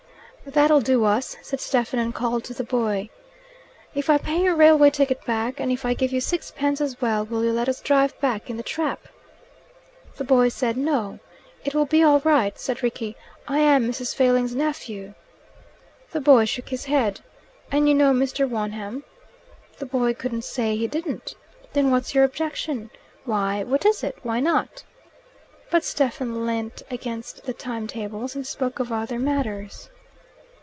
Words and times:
"That'll 0.43 0.81
do 0.81 1.03
us," 1.05 1.37
said 1.43 1.59
Stephen, 1.61 1.99
and 1.99 2.15
called 2.15 2.43
to 2.45 2.53
the 2.55 2.63
boy, 2.63 3.11
"If 3.93 4.09
I 4.09 4.17
pay 4.17 4.41
your 4.41 4.55
railway 4.55 4.89
ticket 4.89 5.23
back, 5.23 5.59
and 5.59 5.71
if 5.71 5.85
I 5.85 5.93
give 5.93 6.11
you 6.11 6.19
sixpence 6.19 6.81
as 6.81 6.99
well, 6.99 7.23
will 7.23 7.45
you 7.45 7.51
let 7.51 7.69
us 7.69 7.79
drive 7.79 8.19
back 8.19 8.49
in 8.49 8.57
the 8.57 8.63
trap?" 8.63 9.07
The 10.17 10.23
boy 10.23 10.49
said 10.49 10.77
no. 10.77 11.19
"It 11.63 11.75
will 11.75 11.85
be 11.85 12.01
all 12.01 12.21
right," 12.21 12.57
said 12.57 12.81
Rickie. 12.81 13.15
"I 13.47 13.59
am 13.59 13.87
Mrs. 13.87 14.15
Failing's 14.15 14.55
nephew." 14.55 15.13
The 16.09 16.19
boy 16.19 16.45
shook 16.45 16.69
his 16.69 16.85
head. 16.85 17.21
"And 17.71 17.87
you 17.87 17.93
know 17.93 18.11
Mr. 18.11 18.49
Wonham?" 18.49 19.03
The 19.77 19.85
boy 19.85 20.15
couldn't 20.15 20.43
say 20.43 20.75
he 20.75 20.87
didn't. 20.87 21.35
"Then 21.73 21.91
what's 21.91 22.15
your 22.15 22.23
objection? 22.23 22.89
Why? 23.25 23.61
What 23.63 23.85
is 23.85 24.03
it? 24.03 24.17
Why 24.23 24.39
not?" 24.39 24.83
But 25.69 25.83
Stephen 25.83 26.47
leant 26.47 26.81
against 26.89 27.43
the 27.43 27.53
time 27.53 27.85
tables 27.85 28.35
and 28.35 28.45
spoke 28.47 28.79
of 28.79 28.91
other 28.91 29.19
matters. 29.19 29.89